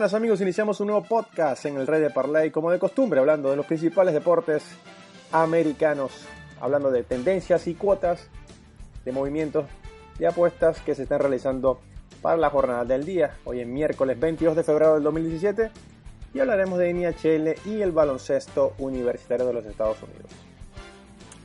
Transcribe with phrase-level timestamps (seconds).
[0.00, 3.50] Buenas amigos, iniciamos un nuevo podcast en el Rey de Parlay, como de costumbre, hablando
[3.50, 4.64] de los principales deportes
[5.30, 6.24] americanos,
[6.58, 8.26] hablando de tendencias y cuotas
[9.04, 9.66] de movimientos
[10.18, 11.82] de apuestas que se están realizando
[12.22, 13.36] para la jornada del día.
[13.44, 15.70] Hoy es miércoles 22 de febrero del 2017
[16.32, 20.32] y hablaremos de NHL y el baloncesto universitario de los Estados Unidos.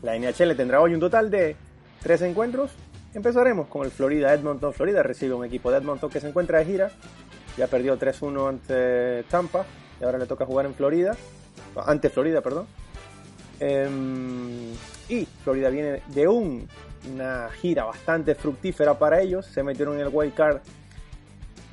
[0.01, 1.57] La NHL tendrá hoy un total de
[2.01, 2.71] tres encuentros.
[3.13, 4.73] Empezaremos con el Florida Edmonton.
[4.73, 6.91] Florida recibe un equipo de Edmonton que se encuentra de gira
[7.57, 9.65] ya perdió 3-1 ante Tampa
[9.99, 11.15] y ahora le toca jugar en Florida,
[11.85, 12.67] ante Florida, perdón.
[13.59, 14.73] Em,
[15.07, 16.67] y Florida viene de un-
[17.13, 20.57] una gira bastante fructífera para ellos, se metieron en el wild card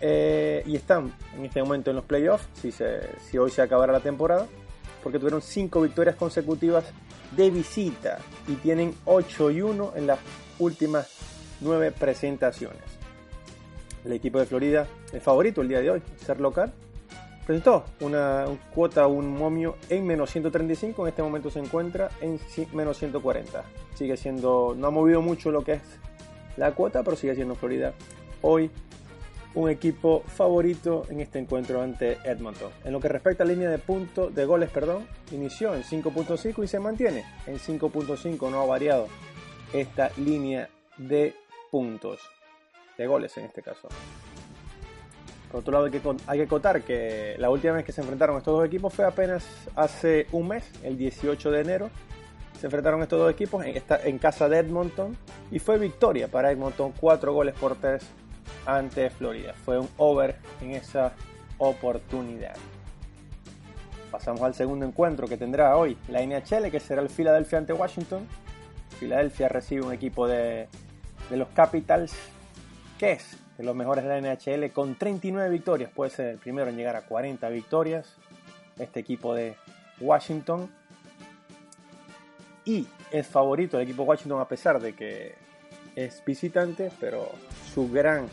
[0.01, 4.47] eh, y están en este momento en los playoffs, si hoy se acabara la temporada,
[5.03, 6.85] porque tuvieron 5 victorias consecutivas
[7.37, 10.19] de visita y tienen 8 y 1 en las
[10.59, 11.09] últimas
[11.61, 12.83] 9 presentaciones
[14.05, 16.73] el equipo de Florida, el favorito el día de hoy, ser local,
[17.47, 22.39] presentó una un cuota, un momio en menos 135, en este momento se encuentra en
[22.73, 23.65] menos 140.
[23.95, 25.83] Sigue siendo, no ha movido mucho lo que es
[26.57, 27.95] la cuota, pero sigue siendo Florida
[28.43, 28.71] hoy
[29.55, 32.71] un equipo favorito en este encuentro ante Edmonton.
[32.85, 36.67] En lo que respecta a línea de puntos, de goles, perdón, inició en 5.5 y
[36.67, 39.09] se mantiene en 5.5, no ha variado
[39.75, 41.35] esta línea de
[41.71, 42.21] puntos
[42.99, 43.89] de goles en este caso.
[45.51, 48.39] Por otro lado, hay que, hay que acotar que la última vez que se enfrentaron
[48.39, 49.45] estos dos equipos fue apenas
[49.77, 51.91] hace un mes, el 18 de enero.
[52.59, 55.17] Se enfrentaron estos dos equipos en, esta- en casa de Edmonton
[55.51, 58.03] y fue victoria para Edmonton, 4 goles por 3
[58.67, 59.53] ante Florida.
[59.65, 61.13] Fue un over en esa
[61.59, 62.55] oportunidad.
[64.11, 68.27] Pasamos al segundo encuentro que tendrá hoy la NHL, que será el Philadelphia ante Washington.
[69.01, 70.69] Philadelphia recibe un equipo de,
[71.31, 72.15] de los Capitals
[73.03, 75.91] es de los mejores de la NHL con 39 victorias.
[75.91, 78.17] Puede ser el primero en llegar a 40 victorias.
[78.79, 79.57] Este equipo de
[80.01, 80.71] Washington.
[82.65, 85.35] Y es favorito el equipo Washington a pesar de que
[85.97, 87.31] es visitante, pero
[87.75, 88.29] su gran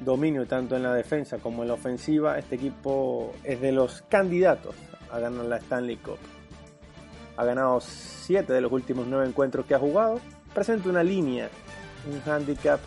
[0.00, 4.74] dominio tanto en la defensa como en la ofensiva, este equipo es de los candidatos
[5.12, 6.18] a ganar la Stanley Cup.
[7.36, 10.20] Ha ganado 7 de los últimos 9 encuentros que ha jugado.
[10.54, 11.48] Presenta una línea,
[12.10, 12.80] un handicap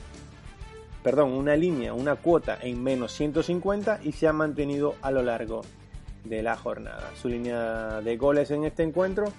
[1.05, 5.61] perdón, una línea, una cuota en menos 150 y se ha mantenido a lo largo
[6.23, 7.11] de la jornada.
[7.21, 9.31] Su línea de goles en este encuentro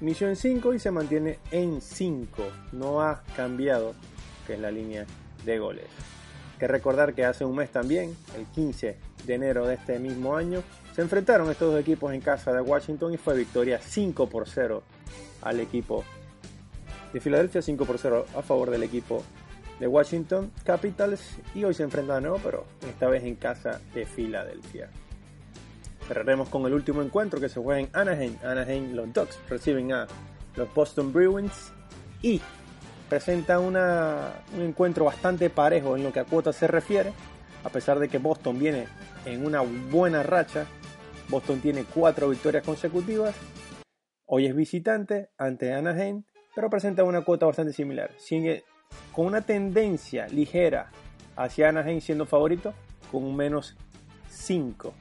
[0.00, 2.42] inició en 5 y se mantiene en 5.
[2.72, 3.94] No ha cambiado,
[4.44, 5.06] que es la línea
[5.44, 5.84] de goles.
[6.54, 10.34] Hay que recordar que hace un mes también, el 15 de enero de este mismo
[10.34, 10.64] año,
[10.96, 14.82] se enfrentaron estos dos equipos en casa de Washington y fue victoria 5 por 0
[15.42, 16.02] al equipo
[17.12, 19.22] de Filadelfia, 5 por 0 a favor del equipo
[19.78, 24.06] de Washington Capitals y hoy se enfrentan de nuevo, pero esta vez en casa de
[24.06, 24.90] Filadelfia.
[26.06, 28.36] Cerraremos con el último encuentro que se juega en Anaheim.
[28.42, 30.06] Anaheim, los Ducks reciben a
[30.56, 31.72] los Boston Bruins
[32.22, 32.40] y
[33.08, 37.12] presenta una, un encuentro bastante parejo en lo que a cuotas se refiere,
[37.62, 38.86] a pesar de que Boston viene
[39.24, 40.66] en una buena racha.
[41.28, 43.34] Boston tiene cuatro victorias consecutivas.
[44.24, 46.24] Hoy es visitante ante Anaheim,
[46.54, 48.10] pero presenta una cuota bastante similar.
[48.16, 48.64] Sigue
[49.18, 50.90] con una tendencia ligera
[51.34, 52.72] hacia Anaheim siendo favorito,
[53.10, 53.76] con un menos
[54.28, 54.94] 5.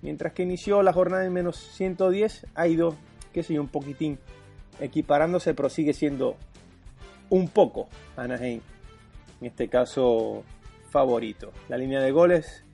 [0.00, 2.96] Mientras que inició la jornada en menos 110, ha ido,
[3.32, 4.18] qué sé yo, un poquitín
[4.80, 6.36] equiparándose, pero sigue siendo
[7.30, 8.60] un poco Anaheim,
[9.40, 10.42] en este caso
[10.90, 11.52] favorito.
[11.68, 12.64] La línea de goles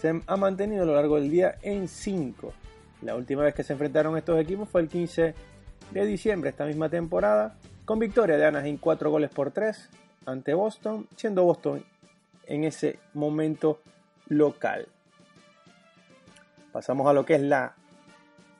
[0.00, 2.54] se ha mantenido a lo largo del día en 5.
[3.02, 5.34] La última vez que se enfrentaron estos equipos fue el 15
[5.90, 9.88] de diciembre, esta misma temporada, con victoria de Anaheim 4 goles por 3
[10.26, 11.84] ante Boston, siendo Boston
[12.46, 13.80] en ese momento
[14.26, 14.88] local.
[16.72, 17.74] Pasamos a lo que es la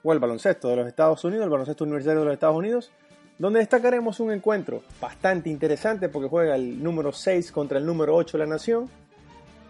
[0.05, 2.93] o el baloncesto de los Estados Unidos, el baloncesto universitario de los Estados Unidos,
[3.37, 8.39] donde destacaremos un encuentro bastante interesante porque juega el número 6 contra el número 8
[8.39, 8.89] de la nación,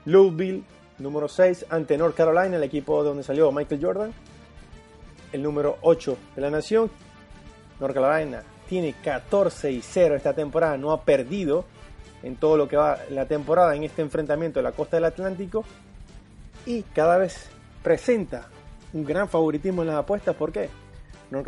[0.05, 0.65] Louisville,
[0.99, 4.13] número 6 ante North Carolina, el equipo de donde salió Michael Jordan,
[5.33, 6.91] el número 8 de la nación,
[7.81, 11.65] North Carolina tiene 14 y 0 esta temporada, no ha perdido
[12.23, 15.65] en todo lo que va la temporada en este enfrentamiento de la costa del Atlántico
[16.65, 17.49] y cada vez
[17.83, 18.49] presenta
[18.93, 20.35] un gran favoritismo en las apuestas.
[20.35, 20.69] ¿Por qué?
[21.31, 21.47] North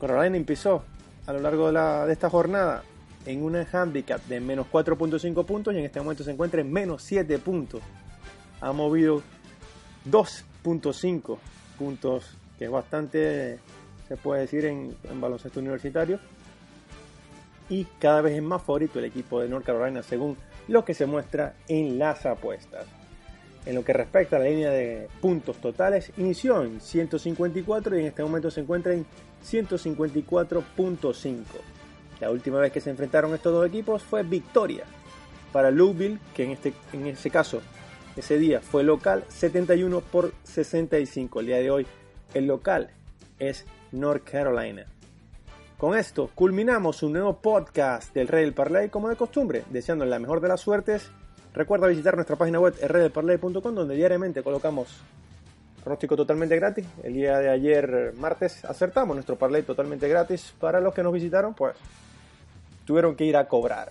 [0.00, 0.84] Carolina empezó
[1.26, 2.82] a lo largo de, esta jornada
[3.26, 7.02] en una handicap de menos 4.5 puntos y en este momento se encuentra en menos
[7.02, 7.82] 7 puntos.
[8.60, 9.22] Ha movido
[10.08, 11.38] 2.5
[11.78, 13.58] puntos, que es bastante,
[14.06, 16.18] se puede decir, en baloncesto universitario.
[17.70, 20.36] Y cada vez es más favorito el equipo de North Carolina según
[20.68, 22.84] lo que se muestra en las apuestas.
[23.64, 28.06] En lo que respecta a la línea de puntos totales, inició en 154 y en
[28.06, 29.06] este momento se encuentra en
[29.44, 31.44] 154.5.
[32.20, 34.84] La última vez que se enfrentaron estos dos equipos fue victoria
[35.52, 37.60] para Louisville, que en, este, en ese caso,
[38.16, 41.40] ese día fue local 71 por 65.
[41.40, 41.86] El día de hoy,
[42.34, 42.90] el local
[43.38, 44.86] es North Carolina.
[45.80, 50.18] Con esto culminamos un nuevo podcast del Rey del Parlay como de costumbre, deseando la
[50.18, 51.10] mejor de las suertes
[51.52, 55.00] Recuerda visitar nuestra página web rdelparlay.com donde diariamente colocamos
[55.82, 56.86] pronóstico totalmente gratis.
[57.02, 60.54] El día de ayer, martes, acertamos nuestro parlay totalmente gratis.
[60.60, 61.74] Para los que nos visitaron, pues
[62.84, 63.90] tuvieron que ir a cobrar.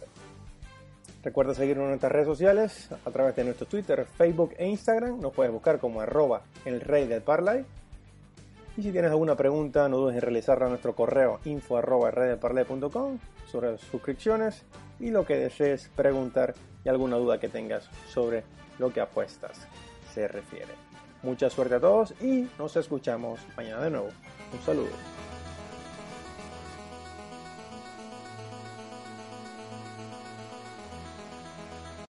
[1.22, 5.20] Recuerda seguirnos en nuestras redes sociales a través de nuestro Twitter, Facebook e Instagram.
[5.20, 7.66] Nos puedes buscar como arroba el rey del parlay.
[8.78, 11.82] Y si tienes alguna pregunta, no dudes en realizarla a nuestro correo info
[13.46, 14.64] sobre suscripciones
[15.00, 18.44] y lo que desees preguntar y alguna duda que tengas sobre
[18.78, 19.68] lo que apuestas
[20.14, 20.74] se refiere.
[21.24, 24.10] Mucha suerte a todos y nos escuchamos mañana de nuevo.
[24.54, 25.29] Un saludo.